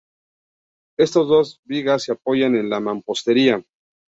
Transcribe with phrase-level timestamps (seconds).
[0.97, 3.63] Estas dos vigas se apoyaban en la mampostería.